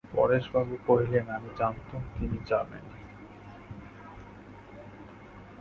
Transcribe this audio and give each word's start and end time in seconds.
পরেশবাবু 0.11 0.75
কহিলেন, 0.87 1.25
আমি 1.29 1.49
জানতুম 1.57 2.01
যে 2.01 2.13
তিনি 2.19 2.37
যাবেন। 2.45 2.85